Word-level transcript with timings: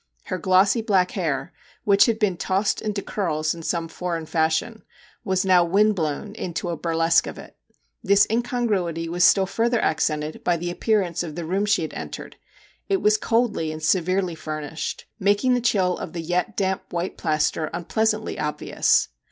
Her 0.23 0.39
glossy 0.39 0.81
black 0.81 1.11
hair, 1.11 1.53
which 1.83 2.07
had 2.07 2.17
been 2.17 2.35
tossed 2.35 2.81
into 2.81 3.03
curls 3.03 3.53
in 3.53 3.61
some 3.61 3.87
foreign 3.87 4.25
fashion, 4.25 4.81
was 5.23 5.45
now 5.45 5.63
wind 5.63 5.93
blown 5.95 6.33
into 6.33 6.69
a 6.69 6.75
burlesque 6.75 7.27
of 7.27 7.37
it. 7.37 7.55
This 8.03 8.25
incongruity 8.27 9.07
was 9.07 9.23
still 9.23 9.45
further 9.45 9.79
ac 9.79 10.11
cented 10.11 10.43
by 10.43 10.57
the 10.57 10.71
appearance 10.71 11.21
of 11.21 11.35
the 11.35 11.45
room 11.45 11.67
she 11.67 11.83
had 11.83 11.93
entered. 11.93 12.37
It 12.89 13.03
was 13.03 13.15
coldly 13.15 13.71
and 13.71 13.83
severely 13.83 14.33
furnished; 14.33 15.05
making 15.19 15.53
the 15.53 15.61
chill 15.61 15.99
of 15.99 16.13
the 16.13 16.21
yet 16.21 16.57
damp 16.57 16.91
white 16.91 17.15
plaster 17.15 17.65
unpleasantly 17.71 18.39
obvious. 18.39 19.09